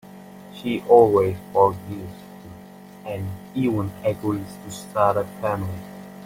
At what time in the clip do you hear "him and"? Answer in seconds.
1.87-3.29